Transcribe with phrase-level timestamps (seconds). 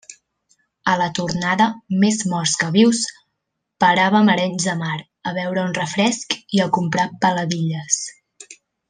[0.93, 1.67] A la tornada,
[2.03, 3.01] més morts que vius,
[3.85, 8.01] paràvem a Arenys de Mar a beure un refresc i a comprar peladilles.